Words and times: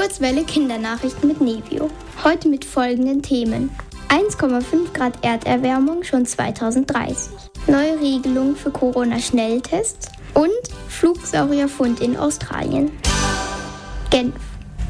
Kurzwelle 0.00 0.44
Kindernachrichten 0.44 1.28
mit 1.28 1.42
Nevio. 1.42 1.90
Heute 2.24 2.48
mit 2.48 2.64
folgenden 2.64 3.20
Themen. 3.20 3.68
1,5 4.08 4.94
Grad 4.94 5.22
Erderwärmung 5.22 6.04
schon 6.04 6.24
2030. 6.24 7.34
Neue 7.66 8.00
Regelung 8.00 8.56
für 8.56 8.70
Corona-Schnelltests 8.70 10.08
und 10.32 10.48
Flugsaurierfund 10.88 12.00
in 12.00 12.16
Australien. 12.16 12.92
Genf. 14.08 14.36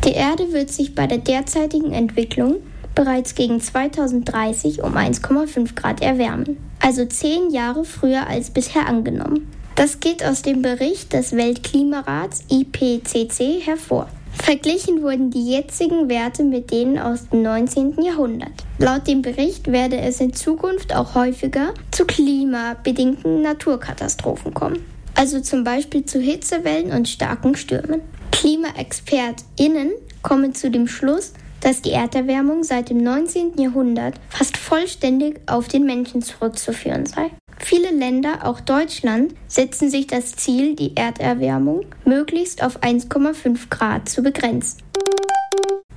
Die 0.05 0.13
Erde 0.13 0.53
wird 0.53 0.71
sich 0.71 0.95
bei 0.95 1.09
der 1.09 1.19
derzeitigen 1.19 1.93
Entwicklung 1.93 2.59
bereits 2.95 3.35
gegen 3.35 3.61
2030 3.61 4.85
um 4.85 4.97
1,5 4.97 5.75
Grad 5.75 6.03
erwärmen, 6.03 6.57
also 6.79 7.05
zehn 7.05 7.51
Jahre 7.51 7.85
früher 7.85 8.29
als 8.29 8.51
bisher 8.51 8.87
angenommen. 8.87 9.51
Das 9.75 9.99
geht 9.99 10.25
aus 10.25 10.43
dem 10.43 10.63
Bericht 10.63 11.13
des 11.13 11.33
Weltklimarats 11.33 12.45
IPCC 12.49 13.67
hervor. 13.67 14.09
Verglichen 14.33 15.03
wurden 15.03 15.31
die 15.31 15.51
jetzigen 15.51 16.09
Werte 16.09 16.45
mit 16.45 16.71
denen 16.71 16.99
aus 16.99 17.29
dem 17.29 17.43
19. 17.43 18.03
Jahrhundert. 18.03 18.53
Laut 18.79 19.07
dem 19.07 19.23
Bericht 19.23 19.71
werde 19.71 19.99
es 20.01 20.21
in 20.21 20.33
Zukunft 20.33 20.95
auch 20.95 21.15
häufiger 21.15 21.75
zu 21.91 22.05
klimabedingten 22.05 23.43
Naturkatastrophen 23.43 24.55
kommen. 24.55 24.85
Also 25.15 25.41
zum 25.41 25.65
Beispiel 25.65 26.05
zu 26.05 26.21
Hitzewellen 26.21 26.93
und 26.93 27.09
starken 27.09 27.55
Stürmen. 27.57 28.01
KlimaexpertInnen 28.33 29.93
kommen 30.23 30.55
zu 30.55 30.71
dem 30.71 30.89
Schluss, 30.89 31.33
dass 31.61 31.83
die 31.83 31.93
Erderwärmung 31.93 32.65
seit 32.65 32.91
dem 32.91 33.03
19. 33.03 33.59
Jahrhundert 33.59 34.15
fast 34.31 34.57
vollständig 34.57 35.41
auf 35.47 35.69
den 35.69 35.85
Menschen 35.85 36.23
zurückzuführen 36.23 37.07
sei. 37.07 37.31
Viele 37.73 37.93
Länder, 37.93 38.41
auch 38.43 38.59
Deutschland, 38.59 39.33
setzen 39.47 39.91
sich 39.91 40.09
das 40.09 40.33
Ziel, 40.33 40.75
die 40.75 40.97
Erderwärmung 40.97 41.87
möglichst 42.05 42.65
auf 42.65 42.83
1,5 42.83 43.71
Grad 43.71 44.09
zu 44.09 44.25
begrenzen. 44.25 44.83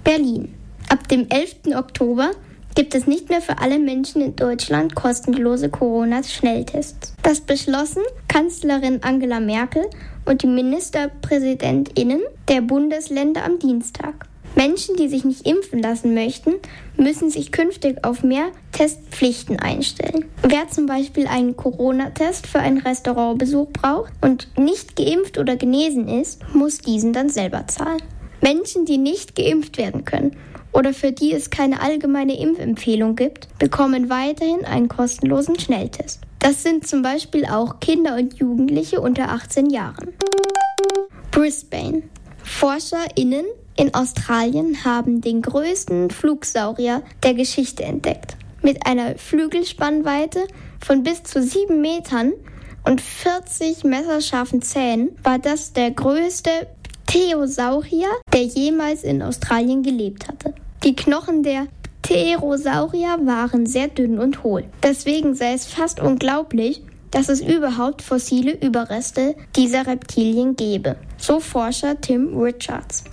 Berlin. 0.03 0.53
Ab 0.89 1.07
dem 1.07 1.27
11. 1.31 1.75
Oktober 1.75 2.29
gibt 2.75 2.93
es 2.93 3.07
nicht 3.07 3.29
mehr 3.29 3.41
für 3.41 3.57
alle 3.57 3.79
Menschen 3.79 4.21
in 4.21 4.35
Deutschland 4.35 4.93
kostenlose 4.93 5.69
Corona-Schnelltests. 5.69 7.15
Das 7.23 7.41
beschlossen 7.41 8.03
Kanzlerin 8.27 9.01
Angela 9.01 9.39
Merkel 9.39 9.89
und 10.25 10.43
die 10.43 10.47
Ministerpräsidentinnen 10.47 12.21
der 12.49 12.61
Bundesländer 12.61 13.43
am 13.45 13.57
Dienstag. 13.57 14.27
Menschen, 14.55 14.95
die 14.95 15.07
sich 15.07 15.23
nicht 15.23 15.47
impfen 15.47 15.81
lassen 15.81 16.13
möchten, 16.13 16.53
müssen 16.97 17.29
sich 17.29 17.51
künftig 17.51 18.03
auf 18.03 18.23
mehr 18.23 18.51
Testpflichten 18.71 19.59
einstellen. 19.59 20.25
Wer 20.43 20.67
zum 20.69 20.85
Beispiel 20.85 21.27
einen 21.27 21.57
Corona-Test 21.57 22.47
für 22.47 22.59
einen 22.59 22.79
Restaurantbesuch 22.79 23.69
braucht 23.71 24.13
und 24.21 24.47
nicht 24.57 24.95
geimpft 24.95 25.37
oder 25.37 25.55
genesen 25.55 26.07
ist, 26.07 26.41
muss 26.53 26.77
diesen 26.77 27.13
dann 27.13 27.29
selber 27.29 27.65
zahlen. 27.67 28.01
Menschen, 28.41 28.85
die 28.85 28.97
nicht 28.97 29.35
geimpft 29.35 29.77
werden 29.77 30.05
können 30.05 30.35
oder 30.73 30.93
für 30.93 31.11
die 31.11 31.33
es 31.33 31.49
keine 31.49 31.81
allgemeine 31.81 32.37
Impfempfehlung 32.39 33.15
gibt, 33.15 33.47
bekommen 33.59 34.09
weiterhin 34.09 34.65
einen 34.65 34.87
kostenlosen 34.87 35.57
Schnelltest. 35.59 36.21
Das 36.39 36.61
sind 36.61 36.85
zum 36.85 37.01
Beispiel 37.01 37.45
auch 37.45 37.79
Kinder 37.79 38.15
und 38.15 38.33
Jugendliche 38.33 38.99
unter 38.99 39.29
18 39.29 39.69
Jahren. 39.69 40.13
Brisbane. 41.31 42.03
ForscherInnen 42.43 43.45
in 43.75 43.93
Australien 43.93 44.85
haben 44.85 45.21
den 45.21 45.41
größten 45.41 46.09
Flugsaurier 46.11 47.01
der 47.23 47.33
Geschichte 47.33 47.83
entdeckt. 47.83 48.35
Mit 48.61 48.85
einer 48.85 49.17
Flügelspannweite 49.17 50.47
von 50.79 51.03
bis 51.03 51.23
zu 51.23 51.41
sieben 51.41 51.81
Metern 51.81 52.33
und 52.85 53.01
40 53.01 53.83
messerscharfen 53.83 54.61
Zähnen 54.61 55.17
war 55.23 55.39
das 55.39 55.73
der 55.73 55.91
größte 55.91 56.67
Theosaurier, 57.07 58.09
der 58.31 58.43
jemals 58.43 59.03
in 59.03 59.21
Australien 59.21 59.83
gelebt 59.83 60.27
hatte. 60.27 60.53
Die 60.83 60.95
Knochen 60.95 61.43
der 61.43 61.67
Pterosaurier 62.01 63.19
waren 63.23 63.65
sehr 63.65 63.87
dünn 63.87 64.19
und 64.19 64.43
hohl. 64.43 64.65
Deswegen 64.83 65.35
sei 65.35 65.53
es 65.53 65.65
fast 65.65 65.99
unglaublich, 65.99 66.83
dass 67.11 67.29
es 67.29 67.41
überhaupt 67.41 68.01
fossile 68.01 68.51
Überreste 68.51 69.35
dieser 69.55 69.87
Reptilien 69.87 70.55
gäbe. 70.55 70.97
So 71.17 71.39
Forscher 71.39 71.99
Tim 72.01 72.37
Richards. 72.37 73.03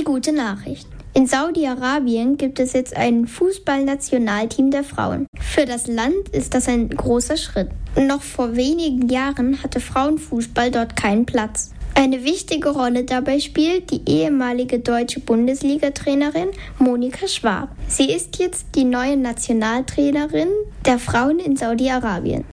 Die 0.00 0.04
gute 0.04 0.32
Nachricht. 0.32 0.88
In 1.12 1.26
Saudi-Arabien 1.26 2.38
gibt 2.38 2.58
es 2.58 2.72
jetzt 2.72 2.96
ein 2.96 3.26
Fußballnationalteam 3.26 4.70
der 4.70 4.82
Frauen. 4.82 5.26
Für 5.38 5.66
das 5.66 5.88
Land 5.88 6.30
ist 6.32 6.54
das 6.54 6.68
ein 6.68 6.88
großer 6.88 7.36
Schritt. 7.36 7.68
Noch 7.98 8.22
vor 8.22 8.56
wenigen 8.56 9.10
Jahren 9.10 9.62
hatte 9.62 9.78
Frauenfußball 9.78 10.70
dort 10.70 10.96
keinen 10.96 11.26
Platz. 11.26 11.72
Eine 11.94 12.24
wichtige 12.24 12.70
Rolle 12.70 13.04
dabei 13.04 13.40
spielt 13.40 13.90
die 13.90 14.00
ehemalige 14.10 14.78
deutsche 14.78 15.20
Bundesliga-Trainerin 15.20 16.48
Monika 16.78 17.28
Schwab. 17.28 17.68
Sie 17.86 18.10
ist 18.10 18.38
jetzt 18.38 18.68
die 18.74 18.84
neue 18.84 19.18
Nationaltrainerin 19.18 20.48
der 20.86 20.98
Frauen 20.98 21.40
in 21.40 21.56
Saudi-Arabien. 21.56 22.46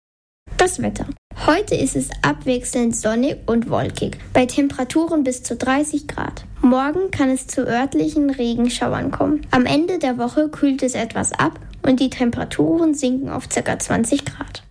Das 0.58 0.82
Wetter. 0.82 1.06
Heute 1.46 1.76
ist 1.76 1.96
es 1.96 2.10
abwechselnd 2.24 2.96
sonnig 2.96 3.38
und 3.46 3.70
wolkig, 3.70 4.18
bei 4.34 4.46
Temperaturen 4.46 5.24
bis 5.24 5.44
zu 5.44 5.56
30 5.56 6.08
Grad. 6.08 6.46
Morgen 6.62 7.12
kann 7.12 7.30
es 7.30 7.46
zu 7.46 7.68
örtlichen 7.68 8.32
Regenschauern 8.32 9.12
kommen. 9.12 9.46
Am 9.52 9.66
Ende 9.66 10.00
der 10.00 10.18
Woche 10.18 10.50
kühlt 10.50 10.82
es 10.82 10.96
etwas 10.96 11.34
ab 11.34 11.60
und 11.84 12.00
die 12.00 12.10
Temperaturen 12.10 12.96
sinken 12.96 13.30
auf 13.30 13.48
ca. 13.48 13.78
20 13.78 14.26
Grad. 14.26 14.65